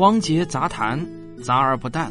[0.00, 0.98] 汪杰杂谈，
[1.44, 2.10] 杂而不淡。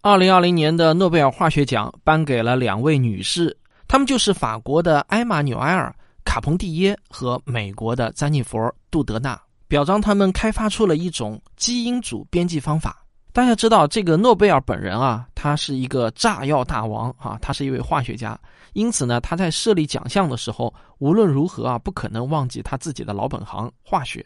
[0.00, 5.88] 二零二零年的诺贝尔化学奖颁给了两位女士，她们就是法国的埃玛纽埃尔·
[6.24, 8.58] 卡彭蒂耶和美国的詹妮弗·
[8.90, 13.03] 杜德纳，表彰他们开发出了一种基因组编辑方法。
[13.34, 18.38] 大家知道，这个诺贝尔本人啊，他是一个炸药大王啊，他是一位化学家，
[18.74, 24.24] 因此呢，他在设立奖项的时候，无论如何啊，不可能忘记他自己的老本行——化学。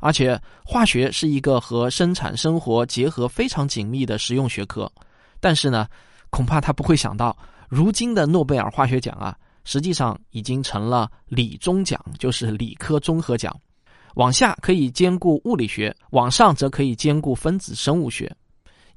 [0.00, 4.90] 而且，化学是一个和生产生活结合非常紧密的实用学科。
[5.38, 5.86] 但是呢，
[6.28, 7.36] 恐怕他不会想到，
[7.68, 13.56] 如今的诺贝尔化学奖啊，实际上已经成了理中奖，就是理科综合奖，
[14.16, 18.28] 往下可以兼顾物理学，往上则可以兼顾分子生物学。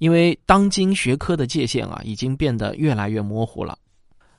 [0.01, 3.77] 因为当今学科的界限啊，已经变得越来越模糊了，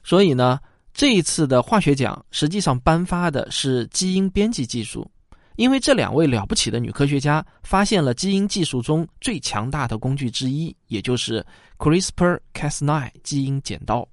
[0.03, 0.59] 所以呢，
[0.93, 5.09] 这一次的化学奖实际上颁发的是基因编辑技术。
[5.55, 11.47] 因为这两位了不起的女科学家发现了基因技术中最强大的工具之一，也就是
[11.79, 14.05] CRISPR-Cas9 基因剪刀。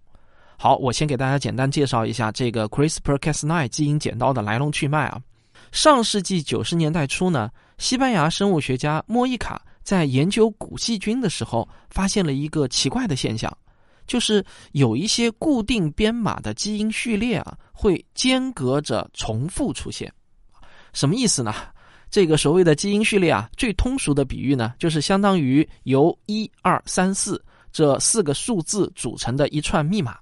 [0.56, 5.20] 好，我先给大家简单介绍一下这个 CRISPR-Cas9 基因剪刀的来龙去脉啊。
[5.72, 9.60] 上世纪九十年代初呢，西班牙生物学家莫伊卡。
[9.84, 13.52] 在研究古细菌的时候，发现了一个奇怪的现象，
[14.06, 20.12] 就是有一些固定编码的基因序列啊，会间隔着重复出现。
[20.94, 21.54] 什么意思呢？
[22.12, 30.18] 这个所谓的基因序列啊，最通俗的比喻呢，就是相当于由一二三四这四个数字组成的一串密码。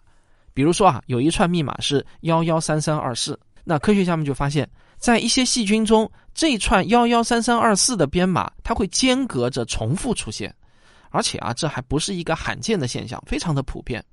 [0.53, 4.69] 比如说啊，有一串密码是幺幺三三二四，那科学家们就发现。
[4.97, 10.53] 在一些细菌中，这串幺幺三三二四的编码，它会间隔着重复出现，
[11.09, 14.03] 而且啊，这还不是一个罕见的现象，非常的普遍。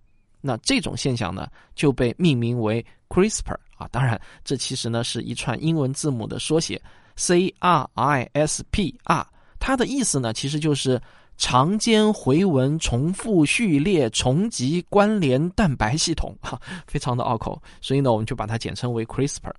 [0.40, 3.88] 那这种现象呢，就被命名为 CRISPR 啊。
[3.90, 6.80] 当然，这其实呢是一串英文字母的缩写
[7.16, 9.26] ，C R I S P R。
[9.58, 11.00] 它的意思呢，其实就是
[11.38, 19.52] 长间回文重复序列重集关联蛋白系统，哈，非常的拗口，所以呢，我们就把它简称为 CRISPR。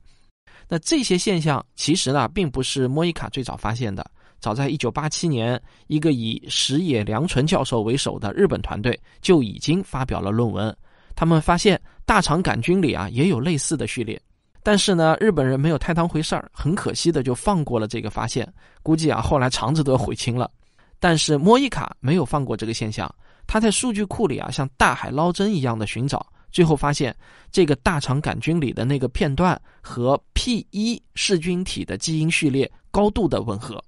[0.67, 4.05] 那这些现象其实呢，并不是莫伊卡最早发现的。
[4.39, 10.75] 早在1987年，一个以石野良纯教授为首的日本团队就已经发表了论文。
[11.15, 14.21] 他们发现大肠杆菌里啊也有类似的序列，
[14.61, 18.51] 但是呢，日本人没有太当回事儿，很可惜的就放过了这个发现。
[18.83, 20.51] 估计啊，后来肠子都要悔青了。
[20.99, 23.13] 但是莫伊卡没有放过这个现象，
[23.47, 26.25] 他在数据库里啊，像大海捞针一样的寻找。
[26.55, 27.13] 最后发现，
[27.51, 33.83] 这个大肠杆菌里的那个片段和 P 一噬菌体的基因序列高度的吻合。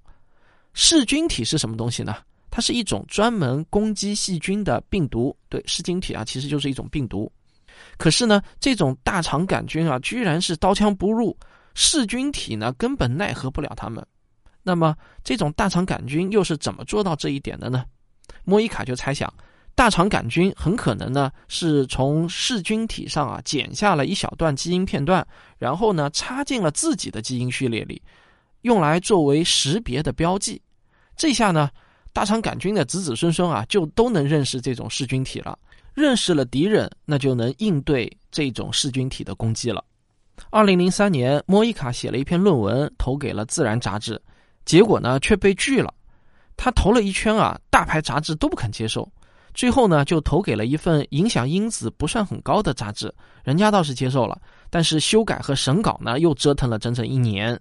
[0.74, 2.16] 噬菌体是什么东西呢？
[2.50, 5.34] 它是一种专门攻击细菌的病毒。
[5.48, 7.32] 对，噬菌体啊，其实就是一种病毒。
[7.96, 11.34] 可是呢，这种大肠杆菌啊，居然是刀枪不入，
[11.74, 14.06] 噬菌体呢根本奈何不了它们。
[14.62, 17.86] 那么，这种大肠杆菌又是怎么做到这一点的呢？
[18.44, 19.32] 莫伊卡就猜想。
[19.78, 25.24] 大肠杆菌很可能呢是从噬菌体上啊剪下了一小段基因片段，
[25.56, 28.02] 然后呢插进了自己的基因序列里，
[28.62, 30.60] 用来作为识别的标记。
[31.16, 31.70] 这下呢，
[32.12, 35.56] 大肠杆菌的子子孙孙啊就都能认识这种噬菌体了。
[35.94, 39.84] 认识了敌人，那就能应对这种噬菌体的攻击了。
[40.50, 44.20] 二零零三年，莫伊卡写了一篇论文投给了《自然》杂志，
[44.64, 45.94] 结果呢却被拒了。
[46.56, 49.08] 他投了一圈啊，大牌杂志都不肯接受。
[49.54, 57.58] 最后呢，就投给了一份影响因子不算很高的杂志，人家倒是接受了，但是修改和审稿呢，又折腾了整整一年。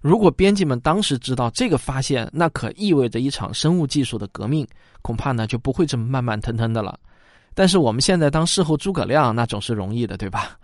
[0.00, 4.66] 如果编辑们当时知道这个发现，那可意味着一场生物技术的革命，
[5.00, 6.98] 恐怕呢就不会这么慢慢腾腾的了。
[7.54, 10.58] 但是我们现在当事后诸葛亮，那总是容易的，对吧？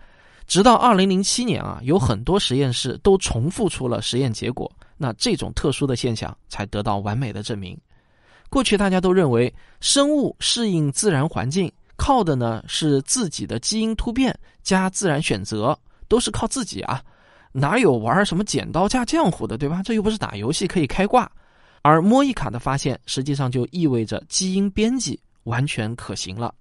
[0.46, 7.78] 直到二零零七年啊，有很多实验室都重复出了实验结果，那这种特殊的现象才得到完美的证明。
[8.50, 15.78] 过去大家都认为，生物适应自然环境靠的呢是自己的基因突变加自然选择，
[16.08, 17.00] 都是靠自己啊，
[17.52, 19.80] 哪有玩什么剪刀加浆糊的，对吧？
[19.84, 21.30] 这又不是打游戏可以开挂。
[21.82, 26.52] 而莫伊卡的发现，实际上就意味着基因编辑完全可行了。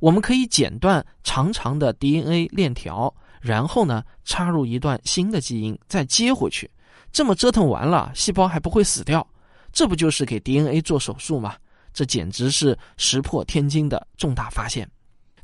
[0.00, 6.68] 我们可以剪断长长的 DNA 链条，然后呢插入一段新的基因，再接回去，
[7.12, 9.26] 这么折腾完了，细胞还不会死掉。
[9.72, 11.54] 这不就是给 DNA 做手术吗？
[11.92, 14.88] 这简直是石破天惊的重大发现。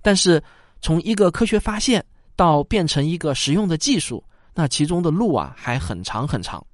[0.02, 0.42] 但是，
[0.80, 2.04] 从一个科学发现
[2.36, 4.22] 到变成一个实用的技术，
[4.54, 6.64] 那其中的路啊还很长很长。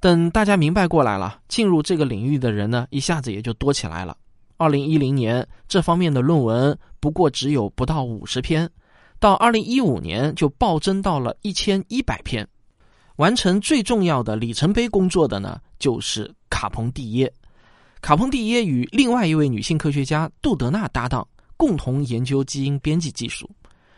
[0.00, 4.16] 等大家明白过来了，进入这个领域的人呢，一下子也就多起来了。
[4.56, 8.70] 二零一零年，这方面的论文不过只有不到五十篇，
[9.18, 12.48] 到二零一五年就暴增到了一千一百篇。
[13.16, 17.32] 完成最重要的里程碑工作的呢，就是卡彭蒂耶。
[18.00, 21.26] 卡彭蒂耶与另外一位女性科学家杜德纳搭档，
[21.56, 23.50] 共同研究基因编辑技术。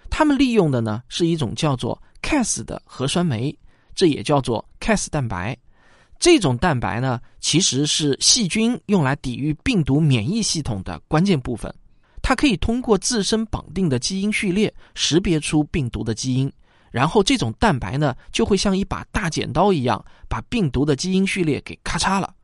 [0.08, 3.56] 他们利用的呢是一种叫做 Cas 的核酸酶，
[3.94, 5.56] 这也叫做 Cas 蛋白。
[6.18, 11.74] 这种蛋白呢，其实是细菌用来抵御病毒免疫系统的关键部分。
[12.22, 16.52] 它可以通过自身绑定的基因序列识别出病毒的基因，
[16.90, 22.34] 然后这种蛋白呢，就会像一把大剪刀一样，把病毒的基因序列给咔嚓了。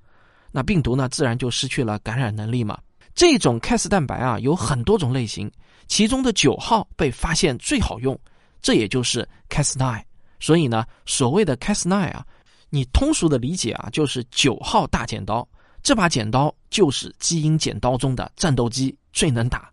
[0.53, 2.79] 那病毒呢，自然就失去了感染能力嘛。
[3.15, 5.51] 这种 Cas 蛋白啊，有很多种类型，
[5.87, 8.19] 其中的九号被发现最好用，
[8.63, 10.03] 这也就是 Cas9。
[10.39, 12.25] 所以呢，所谓的 Cas9 啊。
[12.69, 15.47] 你通俗的理解啊，就是九号大剪刀，
[15.85, 19.71] 这把剪刀就是基因剪刀中的战斗机，最能打。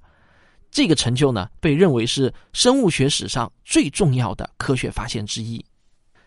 [0.73, 5.63] 这个成就呢，被认为是生物学史上最重要的科学发现之一。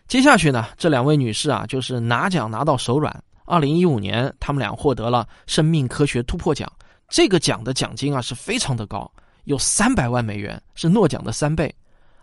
[0.07, 3.23] 接下去呢，这两位女士啊，就是拿奖拿到手软。
[3.45, 6.71] 二零一五年，她们俩获得了生命科学突破奖，
[7.09, 9.11] 这个奖的奖金啊是非常的高，
[9.43, 11.71] 有三百万美元，是诺奖的三倍。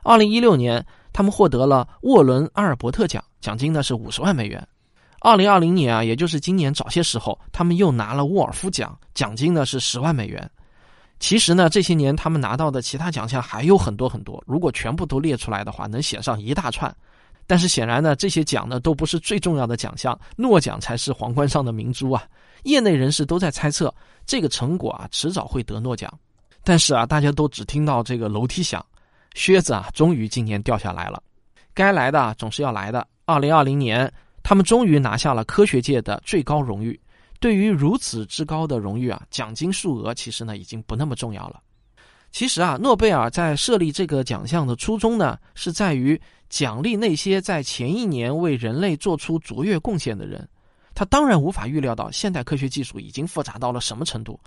[0.03, 0.85] 二零一六年。
[1.17, 4.67] 他们获得了沃伦阿尔伯特奖，奖金呢是五十万美元。
[5.21, 10.51] 二零二零年啊，也就是今年早些时候，他们又拿了沃尔夫奖，奖金呢是十万美元。
[11.21, 16.95] 其实呢，这些年他们拿到的其他奖项还有很多很多，如果全部都列出来的话，能写上一大串。
[17.47, 22.25] 但是显然呢，这些奖呢都不是最重要的奖项，诺奖才是皇冠上的明珠啊！
[22.63, 23.95] 业内人士都在猜测，
[24.25, 26.13] 这个成果啊迟早会得诺奖。
[26.63, 28.85] 但是啊，大家都只听到这个楼梯响。
[29.35, 31.23] 靴子啊，终于今年掉下来了。
[31.75, 33.07] 该来的总是要来的。
[33.27, 34.11] 二零二零年，
[34.43, 36.99] 他们终于拿下了科学界的最高荣誉。
[37.41, 41.61] 对于如此之高的荣誉啊，奖金数额其实呢已经不那么重要了。
[42.31, 50.49] 其实啊，诺贝尔在设立这个奖项的初衷呢，是在于奖励那些在前一年为人类做出卓越贡献的人。
[50.95, 54.39] 他当然无法预料到现代科学技术已经复杂到了什么程度。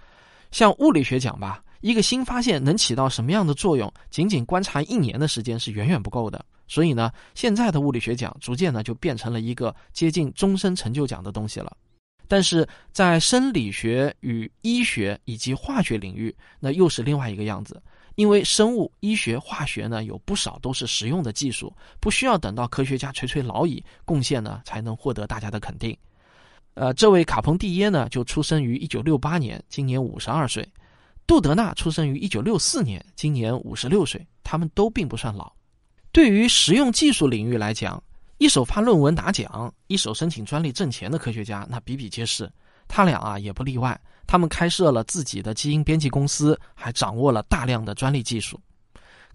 [0.51, 1.63] 像物理学奖吧。
[1.81, 3.93] 一个新发现能起到什么样的作用？
[4.09, 6.43] 仅仅观察一年的时间是远远不够的。
[6.67, 11.77] 所以呢，现在的物理学奖逐渐呢就变成了一个接近终身成就奖的东西了。
[12.27, 17.81] 但是在生理学与医学以及化学领域，那又是另外一个样子。
[18.15, 25.95] 因为生物、医学、化学呢有不少都是实用的技术，不需要等到科学家垂垂老矣，贡献呢才能获得大家的肯定。
[26.73, 30.67] 呃，这位卡彭蒂耶呢就出生于一九六八年，今年五十二岁。
[31.27, 34.25] 杜德纳出生于一九六四年，今年五十六岁。
[34.43, 35.51] 他们都并不算老。
[36.13, 38.01] 对于实用技术领域来讲，
[38.37, 42.49] 一手发论文拿奖，一手申请专利挣钱的科学家那比比皆是。
[42.87, 43.99] 他俩啊也不例外。
[44.25, 48.59] 他们开设了自己的基因编辑公司，还掌握了大量的专利技术。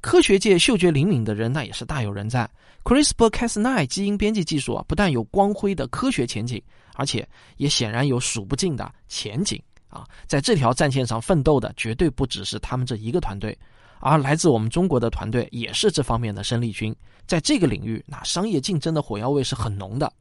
[0.00, 2.48] 科学界嗅觉灵敏的人那也是大有人在。
[2.84, 6.62] CRISPR-Cas9 基因编辑技术啊，不但有光辉的科学前景，
[6.94, 7.26] 而且
[7.56, 9.60] 也显然有数不尽的前景。
[9.88, 13.56] 啊，在这条战线上奋斗的绝对不只是他们这一个团队，
[14.02, 16.94] 而来自我们中国的团队也是这方面的生力军。
[17.24, 20.12] 在这个领域，那商业竞争的火药味是很浓的，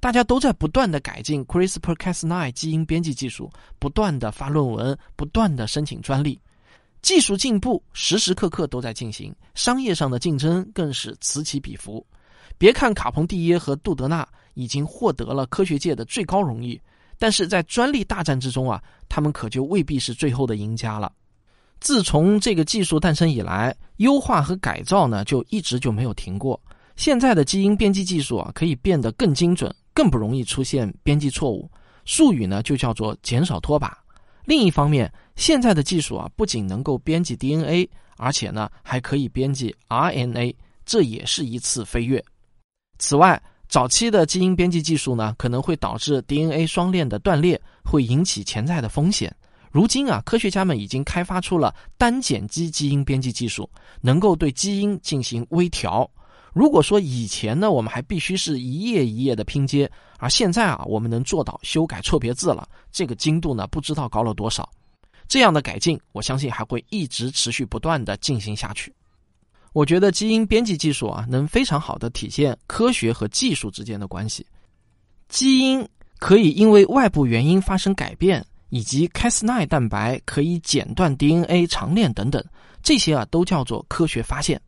[0.00, 6.40] 大家都在不断的改进 CRISPR-Cas9 基因编辑技术，不断的发论文，不断的申请专利，
[7.02, 12.04] 技术进步时时刻刻都在进行，商业上的竞争更是此起彼伏。
[12.56, 16.80] 别看卡彭蒂耶和杜德纳已经获得了科学界的最高荣誉。
[17.18, 21.12] 但是在专利大战之中啊，他们可就未必是最后的赢家了。
[21.80, 26.60] 自从这个技术诞生以来，优化和改造呢就一直就没有停过。
[26.96, 31.70] 现在的基因编辑技术啊，可以变得更精准，更不容易出现编辑错误，
[32.04, 33.96] 术语呢就叫做减少拖把。
[34.44, 40.54] 另一方面，现在的技术啊，不仅能够编辑 DNA，而且呢还可以编辑 RNA，
[40.86, 42.24] 这也是一次飞跃。
[42.98, 49.34] 此外，早期的基因编辑技术呢，可能会导致 DNA 双链的断裂，会引起潜在的风险。
[49.70, 53.68] 如今啊，科学家们已经开发出了单碱基基因编辑技术，
[54.00, 56.10] 能够对基因进行微调。
[56.52, 64.66] 如果说以前呢，我们还必须是一页一页的拼接，而现在啊，我们能做到修改错别字了，这个精度呢，不知道高了多少。
[65.28, 68.94] 这样的改进，我相信还会一直持续不断的进行下去。
[69.74, 74.46] 我觉得基因编辑技术啊，能非常好的体现科学和技术之间的关系。
[75.28, 75.86] 基因
[76.18, 82.44] 可以因为外部原因发生改变，以及 Cas9 蛋白可以剪断 DNA 长链等等，
[82.82, 84.60] 这些啊都叫做科学发现。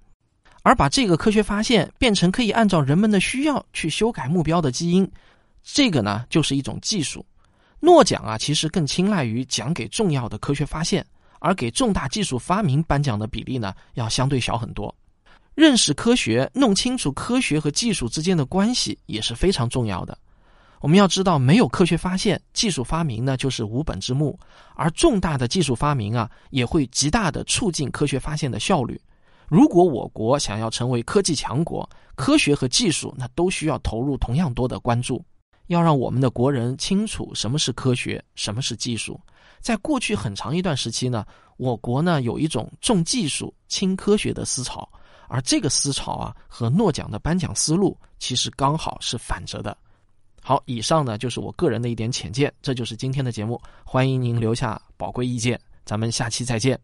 [0.62, 5.10] 而把这个科学发现变成可以按照人们的需要去修改目标的基因，
[5.62, 7.24] 这个呢就是一种技术。
[7.80, 11.04] 诺奖啊，其实更青睐于奖给重要的科学发现。
[11.40, 14.92] 而给重大技术发明颁奖的比例呢，要相对小很多。
[15.54, 20.18] 认识科学，弄清楚科学和技术之间的关系也是非常重要的。
[20.80, 24.38] 我们要知道，没有科学发现，技术发明呢就是无本之木，
[24.74, 29.00] 而重大的技术发明啊，也会极大的促进科学发现的效率。
[29.48, 35.24] 如果我国想要成为科技强国，科学和技术那都需要投入同样多的关注。
[35.68, 39.20] 要让我们的国人清楚什么是科学，什么是技术。
[39.60, 44.88] 在过去很长一段时期呢，我国呢有一种重技术轻科学的思潮，
[45.28, 49.76] 而这个思潮啊和诺奖的颁奖思路其实刚好是反着的。
[50.48, 56.80] 好以上呢就是我个人的一点浅见这就是今天的节目欢迎您留下宝贵意见咱们下期再见。